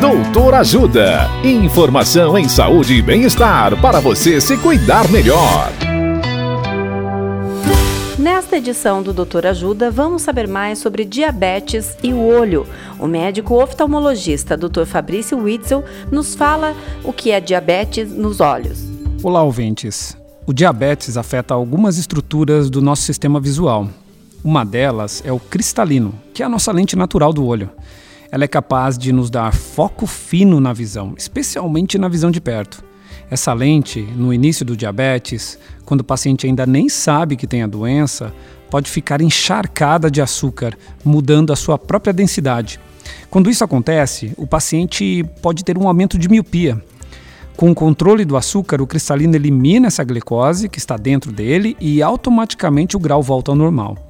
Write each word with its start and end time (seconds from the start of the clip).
Doutor 0.00 0.54
Ajuda. 0.54 1.28
Informação 1.42 2.38
em 2.38 2.48
saúde 2.48 2.94
e 2.94 3.02
bem-estar 3.02 3.76
para 3.80 3.98
você 3.98 4.40
se 4.40 4.56
cuidar 4.56 5.10
melhor. 5.10 5.72
Nesta 8.16 8.58
edição 8.58 9.02
do 9.02 9.12
Doutor 9.12 9.44
Ajuda, 9.44 9.90
vamos 9.90 10.22
saber 10.22 10.46
mais 10.46 10.78
sobre 10.78 11.04
diabetes 11.04 11.96
e 12.00 12.12
o 12.12 12.24
olho. 12.24 12.64
O 12.96 13.08
médico 13.08 13.60
oftalmologista 13.60 14.56
Dr. 14.56 14.84
Fabrício 14.86 15.36
Witzel 15.36 15.84
nos 16.12 16.36
fala 16.36 16.76
o 17.02 17.12
que 17.12 17.32
é 17.32 17.40
diabetes 17.40 18.12
nos 18.12 18.38
olhos. 18.38 18.78
Olá, 19.20 19.42
ouvintes. 19.42 20.16
O 20.46 20.52
diabetes 20.52 21.16
afeta 21.16 21.54
algumas 21.54 21.98
estruturas 21.98 22.70
do 22.70 22.80
nosso 22.80 23.02
sistema 23.02 23.40
visual. 23.40 23.88
Uma 24.44 24.64
delas 24.64 25.24
é 25.26 25.32
o 25.32 25.40
cristalino, 25.40 26.14
que 26.32 26.40
é 26.40 26.46
a 26.46 26.48
nossa 26.48 26.70
lente 26.70 26.94
natural 26.94 27.32
do 27.32 27.44
olho. 27.44 27.68
Ela 28.30 28.44
é 28.44 28.48
capaz 28.48 28.98
de 28.98 29.10
nos 29.10 29.30
dar 29.30 29.54
foco 29.54 30.06
fino 30.06 30.60
na 30.60 30.72
visão, 30.74 31.14
especialmente 31.16 31.96
na 31.96 32.08
visão 32.08 32.30
de 32.30 32.40
perto. 32.40 32.84
Essa 33.30 33.54
lente, 33.54 34.02
no 34.02 34.32
início 34.34 34.66
do 34.66 34.76
diabetes, 34.76 35.58
quando 35.84 36.00
o 36.00 36.04
paciente 36.04 36.46
ainda 36.46 36.66
nem 36.66 36.90
sabe 36.90 37.36
que 37.36 37.46
tem 37.46 37.62
a 37.62 37.66
doença, 37.66 38.32
pode 38.70 38.90
ficar 38.90 39.22
encharcada 39.22 40.10
de 40.10 40.20
açúcar, 40.20 40.76
mudando 41.02 41.52
a 41.52 41.56
sua 41.56 41.78
própria 41.78 42.12
densidade. 42.12 42.78
Quando 43.30 43.48
isso 43.48 43.64
acontece, 43.64 44.32
o 44.36 44.46
paciente 44.46 45.24
pode 45.40 45.64
ter 45.64 45.78
um 45.78 45.88
aumento 45.88 46.18
de 46.18 46.28
miopia. 46.28 46.82
Com 47.56 47.70
o 47.70 47.74
controle 47.74 48.26
do 48.26 48.36
açúcar, 48.36 48.80
o 48.80 48.86
cristalino 48.86 49.34
elimina 49.34 49.86
essa 49.86 50.04
glicose 50.04 50.68
que 50.68 50.78
está 50.78 50.96
dentro 50.96 51.32
dele 51.32 51.76
e 51.80 52.02
automaticamente 52.02 52.94
o 52.96 53.00
grau 53.00 53.22
volta 53.22 53.50
ao 53.50 53.56
normal. 53.56 54.07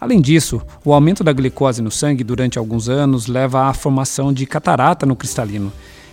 Além 0.00 0.20
disso, 0.20 0.62
o 0.84 0.94
aumento 0.94 1.22
da 1.22 1.32
glicose 1.32 1.82
no 1.82 1.90
sangue 1.90 2.24
durante 2.24 2.58
alguns 2.58 2.88
anos 2.88 3.26
leva 3.26 3.68
à 3.68 3.74
formação 3.74 4.32
de 4.32 4.46
catarata 4.46 5.04
no 5.04 5.14
cristalino, 5.14 5.70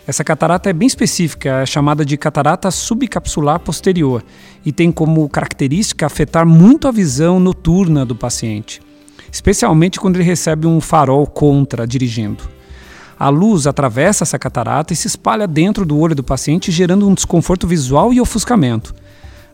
essa 0.07 0.23
catarata 0.23 0.69
é 0.69 0.73
bem 0.73 0.87
específica, 0.87 1.49
é 1.49 1.65
chamada 1.65 2.05
de 2.05 2.15
catarata 2.15 2.71
subcapsular 2.71 3.59
posterior 3.59 4.23
e 4.65 4.71
tem 4.71 4.89
como 4.89 5.27
característica 5.27 6.05
afetar 6.05 6.45
muito 6.45 6.87
a 6.87 6.91
visão 6.91 7.41
noturna 7.41 8.05
do 8.05 8.15
paciente, 8.15 8.79
especialmente 9.29 9.99
quando 9.99 10.15
ele 10.15 10.23
recebe 10.23 10.65
um 10.65 10.79
farol 10.79 11.27
contra 11.27 11.85
dirigindo. 11.85 12.41
A 13.19 13.27
luz 13.27 13.67
atravessa 13.67 14.23
essa 14.23 14.39
catarata 14.39 14.93
e 14.93 14.95
se 14.95 15.07
espalha 15.07 15.45
dentro 15.45 15.85
do 15.85 15.99
olho 15.99 16.15
do 16.15 16.23
paciente, 16.23 16.71
gerando 16.71 17.05
um 17.05 17.13
desconforto 17.13 17.67
visual 17.67 18.13
e 18.13 18.21
ofuscamento. 18.21 18.95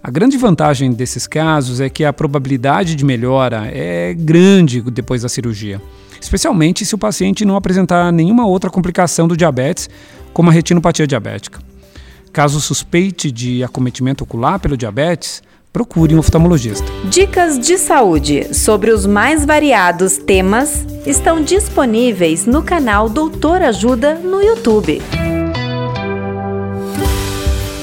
A 0.06 0.12
grande 0.12 0.38
vantagem 0.38 0.92
desses 0.92 1.26
casos 1.26 1.80
é 1.80 1.90
que 1.90 2.04
a 2.04 2.12
probabilidade 2.12 2.94
de 2.94 3.06
melhora 3.06 3.72
é 3.74 4.14
grande 4.14 4.82
depois 4.82 5.22
da 5.22 5.30
cirurgia, 5.30 5.82
especialmente 6.20 6.86
se 6.86 6.94
o 6.94 6.98
paciente 6.98 7.46
não 7.46 7.56
apresentar 7.56 8.12
nenhuma 8.12 8.46
outra 8.46 8.70
complicação 8.70 9.30
do 9.30 9.38
diabetes 9.38 9.90
como 10.34 10.50
a 10.50 10.54
retinopatia 10.54 11.08
diabética. 11.08 11.62
Caso 12.34 12.60
suspeite 12.60 13.32
de 13.32 13.64
acometimento 13.64 14.26
ocular 14.26 14.60
pelo 14.60 14.76
diabetes, 14.76 15.42
procure 15.72 16.14
um 16.14 16.20
oftalmologista. 16.20 16.86
Dicas 17.06 17.58
de 17.58 17.78
saúde 17.78 18.54
sobre 18.54 18.92
os 18.92 19.06
mais 19.06 19.46
variados 19.46 20.18
temas 20.18 20.86
estão 21.06 21.42
disponíveis 21.42 22.46
no 22.46 22.62
canal 22.62 23.08
Doutor 23.08 23.62
Ajuda 23.62 24.16
no 24.16 24.42
YouTube. 24.44 25.02